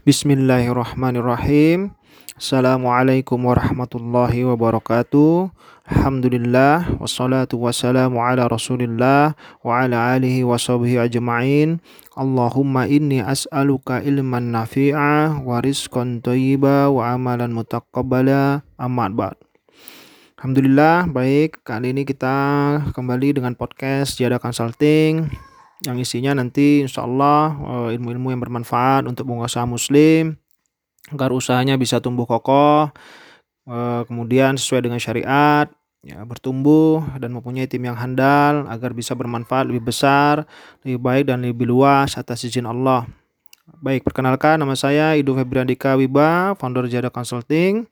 [0.00, 1.92] Bismillahirrahmanirrahim.
[2.32, 5.52] Assalamualaikum warahmatullahi wabarakatuh.
[5.84, 11.84] Alhamdulillah wassalatu wassalamu ala Rasulillah wa ala alihi wa sahbihi ajma'in.
[12.16, 18.64] Allahumma inni as'aluka ilman nafi'a wa rizqan thayyiba wa amalan mutaqabbala.
[18.80, 19.36] Amma ba'd.
[20.40, 21.60] Alhamdulillah, baik.
[21.68, 22.32] Kali ini kita
[22.96, 25.51] kembali dengan podcast Jada Consulting
[25.82, 30.38] yang isinya nanti insya Allah eh, ilmu-ilmu yang bermanfaat untuk pengusaha muslim
[31.10, 32.90] agar usahanya bisa tumbuh kokoh
[33.66, 35.66] eh, kemudian sesuai dengan syariat
[36.02, 40.46] ya bertumbuh dan mempunyai tim yang handal agar bisa bermanfaat lebih besar
[40.82, 43.06] lebih baik dan lebih luas atas izin Allah.
[43.78, 47.86] Baik perkenalkan nama saya Idu Febriandika Wiba founder Jada Consulting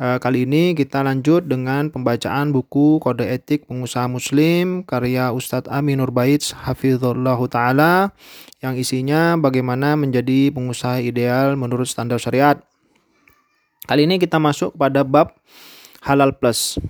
[0.00, 6.56] kali ini kita lanjut dengan pembacaan buku Kode Etik Pengusaha Muslim karya Ustadz Aminur Baits
[6.56, 8.16] Hafizullah Ta'ala
[8.64, 12.56] yang isinya bagaimana menjadi pengusaha ideal menurut standar syariat.
[13.84, 15.34] Kali ini kita masuk pada bab
[16.06, 16.80] halal plus.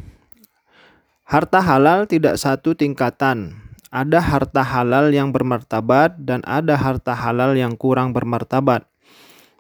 [1.25, 3.57] Harta halal tidak satu tingkatan.
[3.89, 8.92] Ada harta halal yang bermartabat dan ada harta halal yang kurang bermartabat.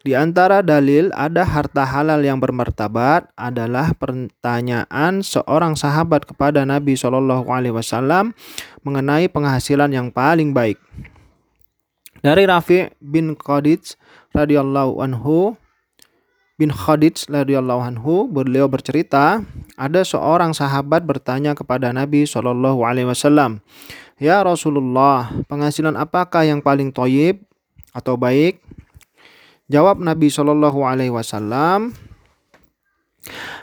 [0.02, 7.46] Di antara dalil ada harta halal yang bermartabat adalah pertanyaan seorang sahabat kepada Nabi Shallallahu
[7.46, 8.34] Alaihi Wasallam
[8.82, 10.82] mengenai penghasilan yang paling baik.
[12.18, 13.94] Dari Rafi bin Khadij
[14.34, 15.54] radhiyallahu anhu
[16.58, 19.46] bin Khadij radhiyallahu anhu beliau bercerita
[19.78, 23.62] ada seorang sahabat bertanya kepada Nabi Shallallahu Alaihi Wasallam
[24.22, 27.42] Ya Rasulullah penghasilan apakah yang paling toyib
[27.90, 28.62] atau baik
[29.72, 31.96] Jawab Nabi Shallallahu Alaihi Wasallam,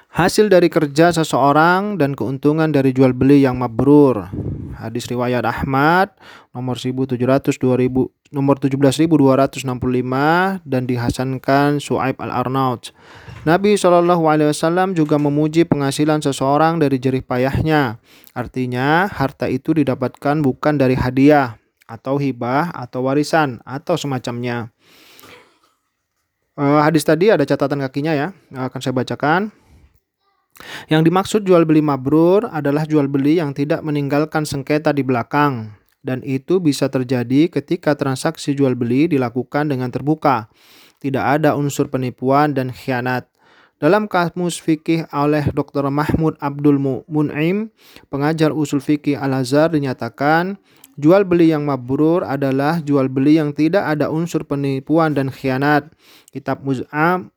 [0.09, 4.25] hasil dari kerja seseorang dan keuntungan dari jual beli yang mabrur.
[4.73, 6.09] Hadis riwayat Ahmad
[6.49, 7.13] nomor 1700
[7.61, 9.61] 2000 nomor 17265
[10.66, 12.89] dan dihasankan Suaib al-Arnaut.
[13.45, 18.01] Nabi Shallallahu alaihi wasallam juga memuji penghasilan seseorang dari jerih payahnya.
[18.34, 24.73] Artinya, harta itu didapatkan bukan dari hadiah atau hibah atau warisan atau semacamnya.
[26.59, 29.47] Uh, hadis tadi ada catatan kakinya ya, akan saya bacakan.
[30.92, 36.24] Yang dimaksud jual beli mabrur adalah jual beli yang tidak meninggalkan sengketa di belakang dan
[36.24, 40.52] itu bisa terjadi ketika transaksi jual beli dilakukan dengan terbuka.
[41.00, 43.28] Tidak ada unsur penipuan dan khianat.
[43.80, 45.88] Dalam kamus fikih oleh Dr.
[45.88, 46.76] Mahmud Abdul
[47.08, 47.72] Mun'im,
[48.12, 50.59] pengajar usul fikih Al-Azhar dinyatakan
[50.99, 55.87] Jual beli yang mabrur adalah jual beli yang tidak ada unsur penipuan dan khianat.
[56.35, 57.31] Kitab Muz'am,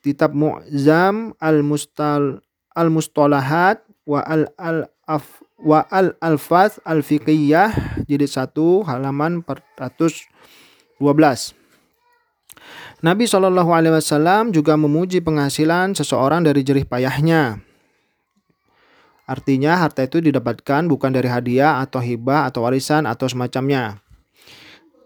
[0.00, 2.40] kitab Mu'zam al-Mustal
[2.72, 8.54] al-Mustalahat wa al-al af wa al-alfaz al-fiqhiyah jilid 1
[8.88, 10.22] halaman 412.
[13.00, 17.60] Nabi Shallallahu alaihi wasallam juga memuji penghasilan seseorang dari jerih payahnya.
[19.30, 24.02] Artinya harta itu didapatkan bukan dari hadiah atau hibah atau warisan atau semacamnya.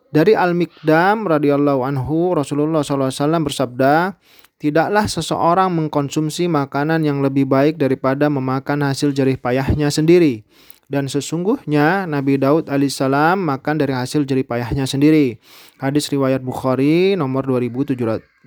[0.08, 3.12] Dari Al-Mikdam radhiyallahu anhu Rasulullah SAW
[3.44, 4.16] bersabda,
[4.54, 10.40] Tidaklah seseorang mengkonsumsi makanan yang lebih baik daripada memakan hasil jerih payahnya sendiri.
[10.88, 15.36] Dan sesungguhnya Nabi Daud alaihissalam makan dari hasil jerih payahnya sendiri.
[15.76, 18.40] Hadis riwayat Bukhari nomor 2072.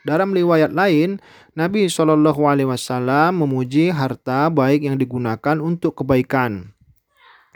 [0.00, 1.20] Dalam riwayat lain,
[1.52, 6.72] Nabi Shallallahu Alaihi Wasallam memuji harta baik yang digunakan untuk kebaikan,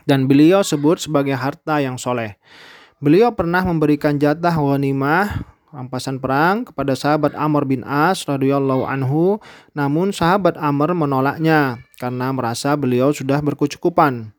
[0.05, 2.37] dan beliau sebut sebagai harta yang soleh.
[3.00, 9.43] Beliau pernah memberikan jatah wanimah rampasan perang kepada sahabat Amr bin As radhiyallahu anhu,
[9.75, 14.31] namun sahabat Amr menolaknya karena merasa beliau sudah berkecukupan.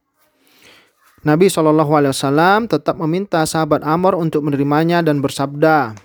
[1.26, 5.98] Nabi Shallallahu Alaihi Wasallam tetap meminta sahabat Amr untuk menerimanya dan bersabda,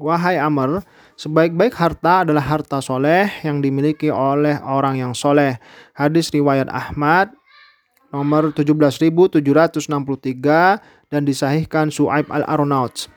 [0.00, 0.80] Wahai Amr,
[1.20, 5.60] Sebaik-baik harta adalah harta soleh yang dimiliki oleh orang yang soleh.
[5.92, 7.36] Hadis riwayat Ahmad
[8.08, 9.36] nomor 17.763
[11.12, 13.12] dan disahihkan Su'aib al-Arnaut.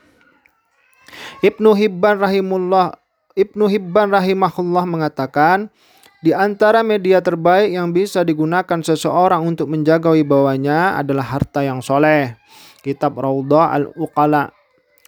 [1.48, 2.92] Ibnu Hibban rahimullah
[3.40, 5.72] Ibnu Hibban rahimahullah mengatakan
[6.20, 12.36] di antara media terbaik yang bisa digunakan seseorang untuk menjaga wibawanya adalah harta yang soleh.
[12.84, 14.52] Kitab Raudhah al-Uqala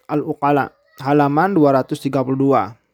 [0.08, 2.85] al-Uqala halaman 232.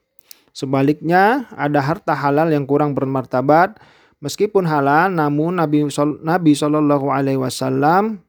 [0.53, 3.81] Sebaliknya, ada harta halal yang kurang bermartabat
[4.23, 5.89] meskipun halal namun Nabi
[6.23, 8.23] Nabi Shallallahu alaihi wasallam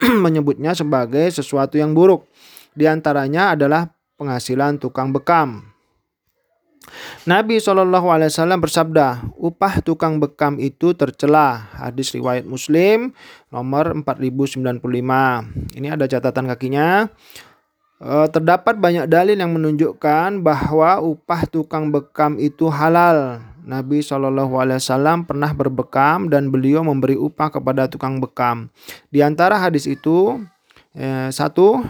[0.24, 2.28] menyebutnya sebagai sesuatu yang buruk.
[2.76, 3.90] Di antaranya adalah
[4.20, 5.70] penghasilan tukang bekam.
[7.28, 11.70] Nabi Shallallahu Alaihi Wasallam bersabda, upah tukang bekam itu tercela.
[11.76, 13.12] Hadis riwayat Muslim
[13.52, 14.80] nomor 4095.
[15.76, 17.06] Ini ada catatan kakinya.
[18.00, 23.44] E, terdapat banyak dalil yang menunjukkan bahwa upah tukang bekam itu halal.
[23.60, 28.72] Nabi Shallallahu Alaihi Wasallam pernah berbekam dan beliau memberi upah kepada tukang bekam.
[29.12, 30.40] Di antara hadis itu,
[30.96, 31.84] eh, satu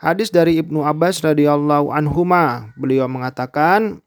[0.00, 4.00] hadis dari Ibnu Abbas radhiyallahu anhuma, beliau mengatakan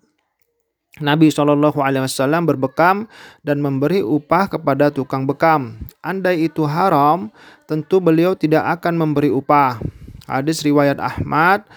[1.02, 3.06] Nabi Shallallahu Alaihi Wasallam berbekam
[3.46, 5.78] dan memberi upah kepada tukang bekam.
[6.02, 7.30] Andai itu haram,
[7.70, 9.82] tentu beliau tidak akan memberi upah.
[10.24, 11.68] Hadis riwayat Ahmad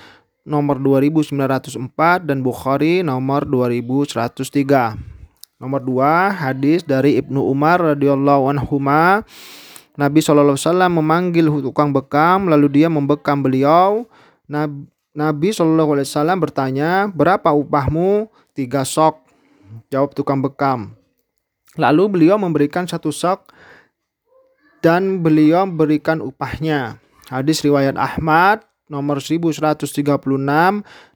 [0.47, 4.95] nomor 2904 dan Bukhari nomor 2103.
[5.59, 8.79] Nomor 2 hadis dari Ibnu Umar radhiyallahu anhu
[9.97, 10.61] Nabi SAW
[10.93, 14.05] memanggil tukang bekam lalu dia membekam beliau.
[15.17, 19.25] Nabi SAW bertanya, "Berapa upahmu?" Tiga sok.
[19.89, 20.95] Jawab tukang bekam.
[21.81, 23.51] Lalu beliau memberikan satu sok
[24.85, 27.01] dan beliau berikan upahnya.
[27.27, 29.83] Hadis riwayat Ahmad nomor 1136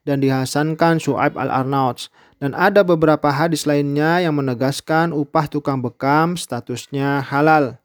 [0.03, 2.11] dan dihasankan Su'aib al-Arnauts.
[2.41, 7.77] Dan ada beberapa hadis lainnya yang menegaskan upah tukang bekam statusnya halal.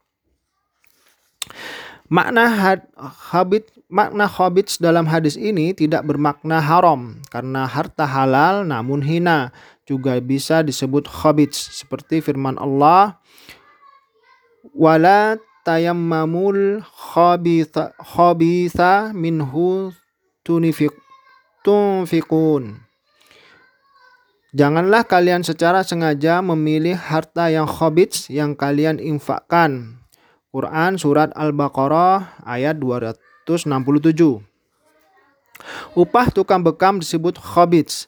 [2.07, 2.87] Makna had,
[3.33, 9.53] habit makna habits dalam hadis ini tidak bermakna haram karena harta halal namun hina
[9.85, 13.21] juga bisa disebut habits seperti firman Allah
[14.73, 19.89] wala tayammamul khabitha khabitha minhu
[20.45, 20.93] tunfiq
[21.65, 22.85] tunfiqun.
[24.55, 29.99] Janganlah kalian secara sengaja memilih harta yang khabits yang kalian infakkan.
[30.55, 34.39] Quran Surat Al-Baqarah ayat 267
[35.91, 38.07] Upah tukang bekam disebut khabits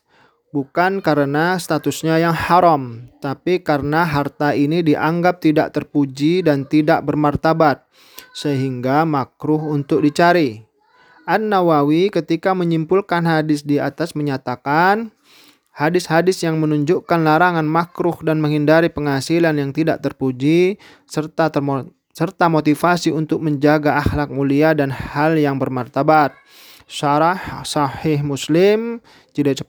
[0.55, 7.83] bukan karena statusnya yang haram, tapi karena harta ini dianggap tidak terpuji dan tidak bermartabat,
[8.31, 10.63] sehingga makruh untuk dicari.
[11.27, 15.11] An-Nawawi ketika menyimpulkan hadis di atas menyatakan,
[15.75, 21.51] hadis-hadis yang menunjukkan larangan makruh dan menghindari penghasilan yang tidak terpuji, serta
[22.17, 26.33] serta motivasi untuk menjaga akhlak mulia dan hal yang bermartabat.
[26.87, 29.03] Syarah Sahih Muslim
[29.35, 29.67] jilid 10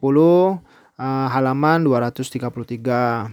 [0.99, 3.31] uh, halaman 233.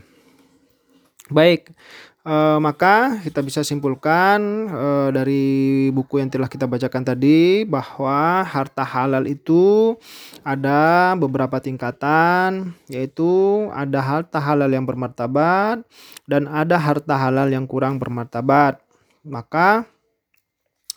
[1.34, 1.74] Baik,
[2.22, 8.86] uh, maka kita bisa simpulkan uh, dari buku yang telah kita bacakan tadi bahwa harta
[8.86, 9.98] halal itu
[10.46, 15.82] ada beberapa tingkatan, yaitu ada harta halal yang bermartabat
[16.30, 18.78] dan ada harta halal yang kurang bermartabat.
[19.26, 19.90] Maka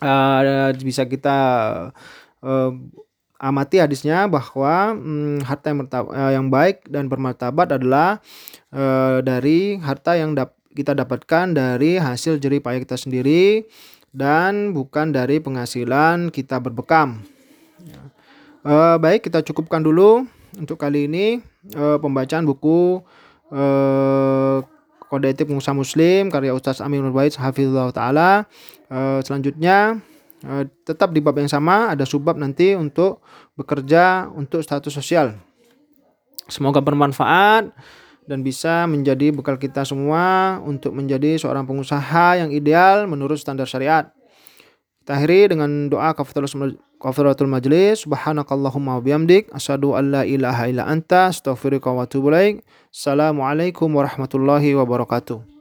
[0.05, 1.37] uh, bisa kita
[2.45, 2.71] uh,
[3.39, 8.19] amati hadisnya bahwa hmm, harta yang, uh, yang baik dan bermartabat adalah
[8.75, 13.65] uh, dari harta yang dap kita dapatkan dari hasil jerih payah kita sendiri
[14.13, 17.25] dan bukan dari penghasilan kita berbekam.
[18.59, 20.27] Uh, baik, kita cukupkan dulu
[20.59, 21.39] untuk kali ini
[21.73, 23.01] uh, pembacaan buku
[23.49, 24.61] uh,
[25.09, 28.45] Kode Etik Pengusaha Muslim karya Ustaz Amin Nurbait Hafizullah Ta'ala.
[28.91, 30.18] Uh, selanjutnya Eh,
[30.87, 33.19] tetap di bab yang sama ada subbab nanti untuk
[33.59, 35.35] bekerja untuk status sosial.
[36.47, 37.69] Semoga bermanfaat
[38.29, 44.13] dan bisa menjadi bekal kita semua untuk menjadi seorang pengusaha yang ideal menurut standar syariat.
[45.01, 48.05] Kita akhiri dengan doa kafaratul majlis.
[48.05, 52.29] Subhanakallahumma bihamdik asyhadu an la ilaha illa anta astaghfiruka wa atubu.
[52.93, 55.58] Assalamualaikum warahmatullahi wabarakatuh.